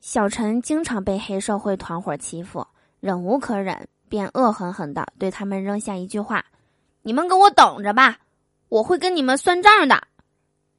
[0.00, 2.66] 小陈经常被黑社会团伙欺负，
[3.00, 6.44] 忍无可忍，便恶狠狠地对他们扔下一句话
[7.02, 8.16] ：“你们给我等着吧，
[8.70, 10.02] 我会跟你们算账的。”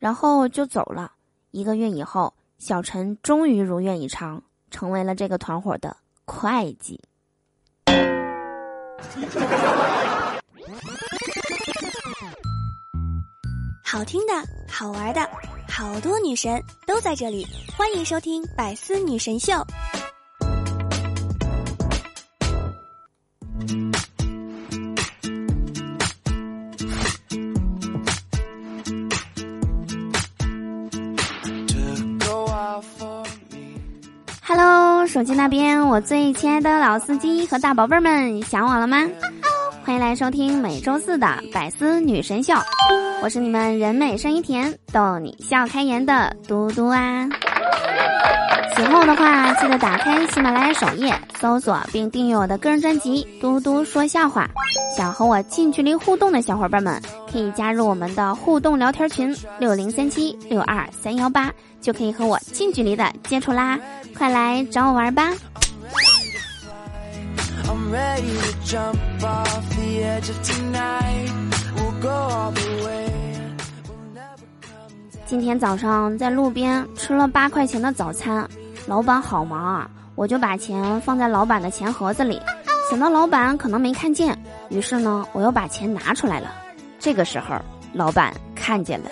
[0.00, 1.12] 然后就走了。
[1.50, 5.94] 一个月以后，小陈终于如愿以偿，成为了这个团伙的
[6.24, 6.98] 会计。
[13.84, 14.32] 好听的，
[14.66, 15.20] 好玩的，
[15.70, 19.52] 好多女神都在这里，欢迎收听《百思女神秀》。
[34.42, 39.08] Hello，手机那边，我最亲爱的老司机和大宝贝儿们，想我了吗？
[39.90, 42.54] 欢迎来收听每周四的《百思女神秀》，
[43.24, 47.28] 我是你们人美声音甜、逗你笑开颜的嘟嘟啊。
[48.76, 54.48] 喜欢我的话，记得打开喜马拉雅首页，搜索并订阅我的个人专辑《嘟嘟说笑话》。
[54.96, 61.50] 想和我近距离互动的小伙伴们，可以加入我们的互动聊天群六零三七六二三幺八，
[61.80, 63.76] 就可以和我近距离的接触啦！
[64.16, 65.32] 快来找我玩吧！
[75.26, 78.48] 今天早上在路边吃了八块钱的早餐，
[78.86, 79.90] 老板好忙啊！
[80.14, 82.40] 我就把钱放在老板的钱盒子里，
[82.90, 86.52] 想到老板可能没看见，于是呢，我又把钱拿出来了。
[86.98, 87.56] 这个时候，
[87.92, 89.10] 老板看见了。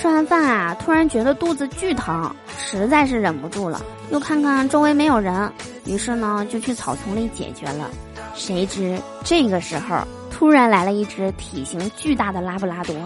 [0.00, 3.82] 吃完饭啊，突然觉得肚子巨疼，实在是忍不住了。
[4.10, 5.52] 又看看周围没有人，
[5.84, 7.90] 于是呢就去草丛里解决了。
[8.34, 9.98] 谁知这个时候
[10.30, 12.96] 突然来了一只体型巨大的拉布拉多，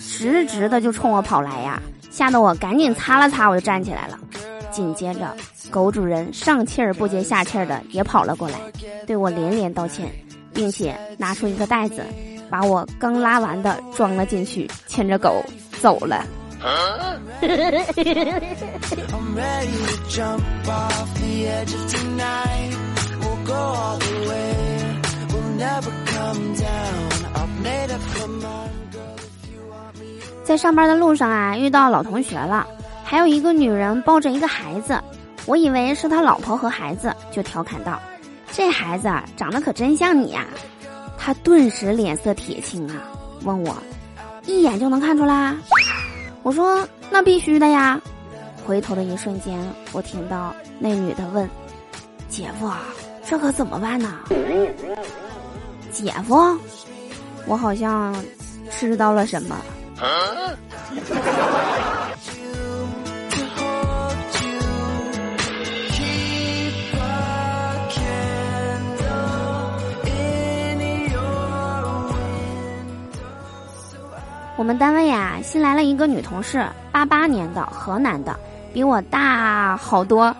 [0.00, 1.80] 直直的就冲我跑来呀，
[2.10, 4.18] 吓得我赶紧擦了擦，我就站起来了。
[4.72, 5.36] 紧接着，
[5.70, 8.58] 狗主人上气儿不接下气儿的也跑了过来，
[9.06, 10.10] 对我连连道歉，
[10.52, 12.04] 并且拿出一个袋子，
[12.50, 15.40] 把我刚拉完的装了进去，牵着狗。
[15.84, 16.24] 走了。
[30.42, 32.66] 在上班的路上啊，遇到老同学了，
[33.04, 34.98] 还有一个女人抱着一个孩子，
[35.44, 38.00] 我以为是他老婆和孩子，就调侃道
[38.50, 40.46] ：“这孩子长得可真像你呀！”
[41.18, 43.02] 他顿时脸色铁青啊，
[43.42, 43.76] 问我。
[44.46, 45.54] 一眼就能看出来，
[46.42, 48.00] 我说那必须的呀。
[48.66, 49.58] 回头的一瞬间，
[49.92, 51.48] 我听到那女的问
[52.28, 52.70] ：“姐夫，
[53.26, 54.20] 这可怎么办呢？”
[55.92, 56.58] 姐夫，
[57.46, 58.14] 我好像
[58.70, 59.56] 吃到了什么。
[74.56, 78.38] 我们单位呀，新来了一个女同事，八八年的，河南的，
[78.72, 80.34] 比我大好多。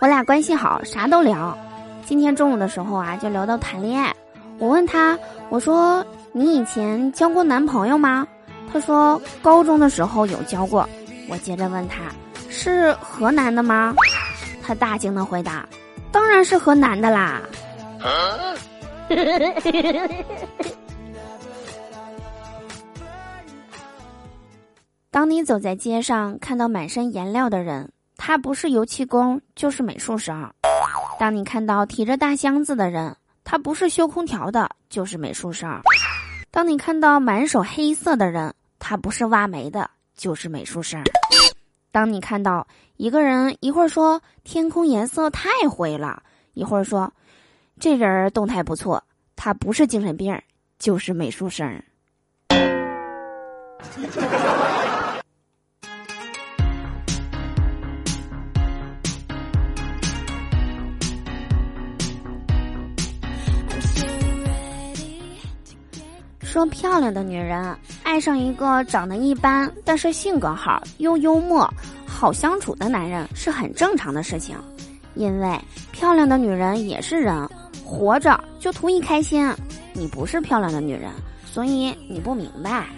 [0.00, 1.58] 我俩关系好，啥都聊。
[2.04, 4.14] 今天中午的时候啊，就聊到谈恋爱。
[4.58, 8.24] 我问她，我说你以前交过男朋友吗？
[8.72, 10.88] 她说高中的时候有交过。
[11.28, 11.96] 我接着问她，
[12.48, 13.92] 是河南的吗？
[14.64, 15.68] 她大惊的回答，
[16.12, 17.42] 当然是河南的啦。
[25.18, 30.48] 当你走在街上，看到满身颜料的人，他不是油漆工就是美术生；
[31.18, 35.80] 当你看到提着大箱子的人，他不是修空调的就是美术生；
[36.52, 41.02] 当你看到满手黑色的人，他不是挖煤的就是美术生；
[41.90, 42.64] 当你看到
[42.96, 47.12] 一个人一会儿说天空颜色太灰了，一会儿说
[47.80, 49.02] 这人动态不错，
[49.34, 50.40] 他不是精神病
[50.78, 51.82] 就是美术生。
[66.58, 67.72] 说漂亮的女人
[68.02, 71.72] 爱上一个长得一般，但是性格好又幽默、
[72.04, 74.56] 好相处的男人是很正常的事情，
[75.14, 75.56] 因为
[75.92, 77.48] 漂亮的女人也是人，
[77.84, 79.48] 活着就图一开心。
[79.92, 81.12] 你不是漂亮的女人，
[81.46, 82.88] 所以你不明白。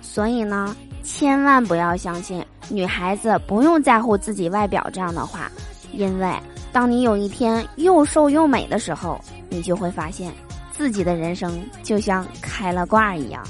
[0.00, 5.50] 所以呢，千万不要相信女孩子不用在乎自己外表这样的话，
[5.92, 6.32] 因为
[6.72, 10.32] 当你有一天又瘦又美的时候，你就会发现
[10.72, 13.42] 自己的人生就像开了挂一样。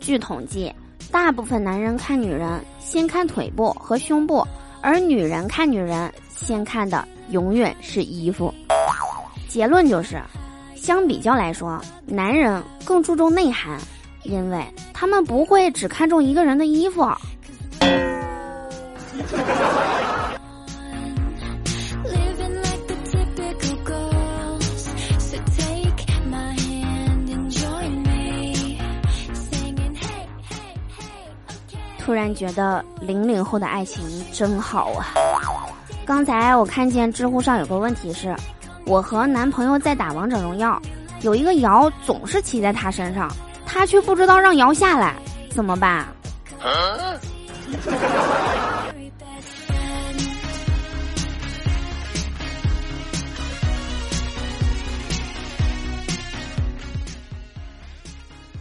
[0.00, 0.70] 据统计，
[1.10, 4.46] 大部分男人看女人先看腿部和胸部，
[4.82, 6.12] 而女人看女人
[6.42, 8.52] 先看的永远是衣服。
[9.48, 10.20] 结论就是，
[10.74, 13.78] 相比较来说，男人更注重内涵，
[14.24, 17.06] 因为他们不会只看重一个人的衣服。
[31.98, 35.14] 突然觉得零零后的爱情真好啊！
[36.14, 38.36] 刚才我看见知乎上有个问题是：
[38.84, 40.78] 我和男朋友在打王者荣耀，
[41.22, 45.16] 有一个瑶总是骑在他身上，他却不知道让瑶下来，
[45.54, 46.06] 怎么办？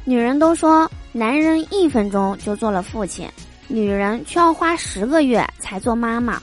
[0.05, 0.89] 女人都说。
[1.11, 3.29] 男人一分钟就做了父亲，
[3.67, 6.41] 女人却要花十个月才做妈妈。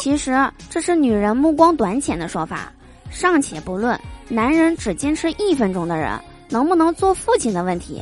[0.00, 0.34] 其实
[0.70, 2.72] 这是女人目光短浅的说法。
[3.10, 6.18] 尚且不论男人只坚持一分钟的人
[6.48, 8.00] 能不能做父亲的问题，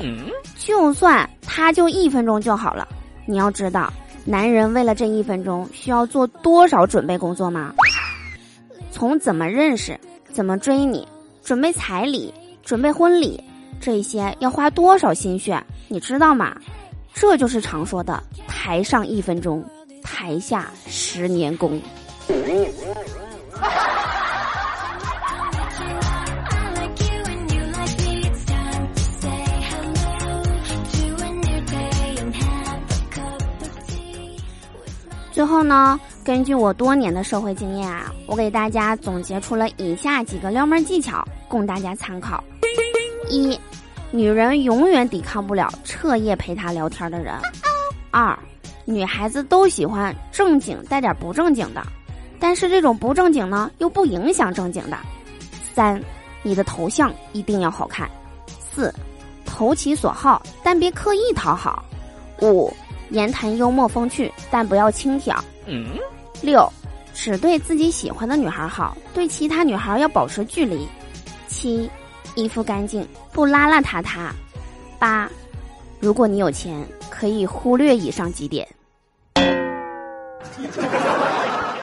[0.57, 2.87] 就算他就一分钟就好了。
[3.27, 3.93] 你要知道，
[4.25, 7.75] 男人为了这一分钟需要做多少准备工作吗？
[8.93, 9.99] 从怎么认识、
[10.33, 11.09] 怎么追你、
[11.43, 13.43] 准备彩礼、准备婚礼。
[13.81, 16.57] 这些要花多少心血，你知道吗？
[17.13, 19.65] 这就是常说的“台上一分钟，
[20.11, 21.81] 台下十年功”。
[35.31, 42.43] 最后呢，根据我多年的社会经验啊，我给大家总结出了以下几个撩妹技巧，供大家参考。
[43.29, 43.57] 一，
[44.11, 47.35] 女人永远抵抗不了彻夜陪她聊天的人。
[48.11, 48.37] 二，
[48.91, 51.87] 女孩子都喜欢正经带点不正经的，
[52.41, 54.97] 但是这种不正经呢又不影响正经的。
[55.75, 56.03] 三，
[56.43, 58.11] 你的头像一定要好看。
[58.59, 58.91] 四，
[59.45, 61.85] 投其所好，但别刻意讨好。
[62.41, 62.73] 五，
[63.11, 65.37] 言谈幽默风趣，但不要轻佻。
[66.41, 66.67] 六，
[67.13, 70.89] 只对自己喜欢的女孩好，对其他女孩要保持距离。
[71.47, 71.91] 七。
[72.35, 74.31] 衣服干净，不邋邋遢遢。
[74.99, 75.29] 八，
[76.01, 78.67] 如果你有钱，可以忽略以上几点。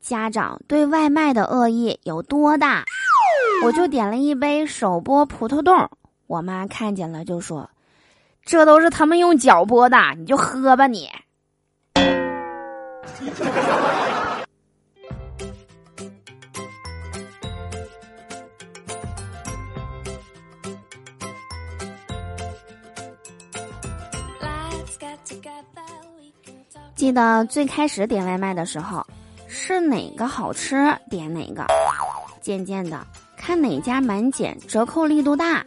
[0.00, 2.84] 家长对外卖的恶意有多大？
[3.64, 5.90] 我就点了一杯手剥葡萄冻，
[6.26, 7.70] 我妈看见了就说
[8.42, 11.08] ：“这都是他们用脚剥的，你就喝吧你。”
[27.00, 29.02] 记得最开始点外卖的时候，
[29.48, 31.64] 是哪个好吃点哪个。
[32.42, 33.06] 渐渐的，
[33.38, 35.64] 看哪家满减折扣力度大。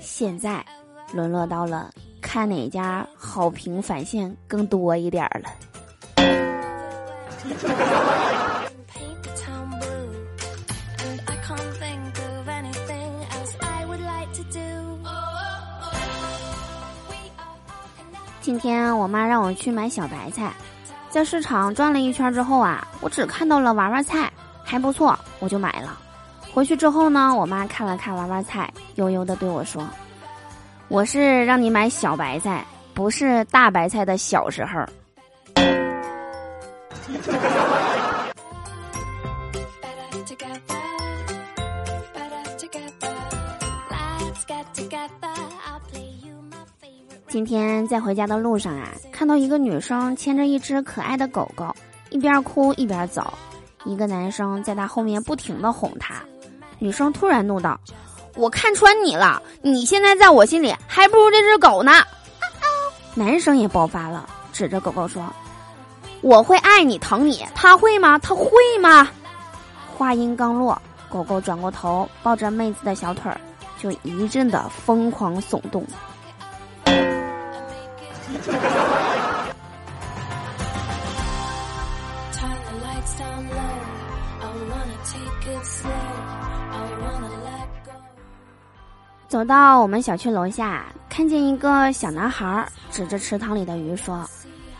[0.00, 0.64] 现在，
[1.12, 1.90] 沦落到了
[2.22, 5.50] 看哪家好评返现更多一点儿了。
[18.46, 20.52] 今天我妈让我去买小白菜，
[21.10, 25.98] 在市场转了一圈之后啊，我只看到了娃娃菜，还不错，我就买了。
[26.54, 29.84] 回去之后呢，我妈看了看娃娃菜，悠悠的对我说
[30.86, 34.80] ：“我是让你买小白菜，不是大白菜的小时候。”
[47.36, 51.70] 今天在回家的路上啊，看到一个女生牵着一只可爱的狗狗，
[52.08, 53.30] 一边哭一边走。
[53.84, 56.14] 一个男生在她后面不停的哄她，
[56.78, 57.78] 女生突然怒道
[58.36, 61.92] ：“我看穿你了，你现在在我心里还不如这只狗呢。”
[63.14, 65.22] 男生也爆发了，指着狗狗说
[66.22, 68.18] ：“我会爱你疼你，他会吗？
[68.18, 68.50] 他会
[68.80, 69.06] 吗？”
[69.94, 73.38] 话音刚落，狗狗转过头，抱着妹子的小腿儿，
[73.78, 75.84] 就一阵的疯狂耸动。
[89.28, 94.24] 走到我们小区楼下，看见一个小男孩指着池塘里的鱼说：“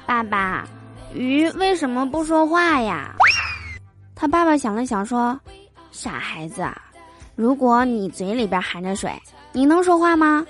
[0.06, 0.64] 爸爸，
[1.12, 3.14] 鱼为什么不说话呀？”
[4.14, 5.38] 他爸爸想了想说
[5.90, 6.66] ：“傻孩子，
[7.34, 9.12] 如果你嘴里边含着水，
[9.52, 10.46] 你能说话吗？”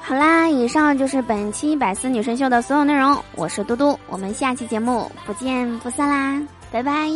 [0.00, 3.22] 好啦，以上就是本期百思女神秀的所有内容。
[3.34, 7.10] 我是嘟嘟，我们下期节目不见不散啦，拜拜。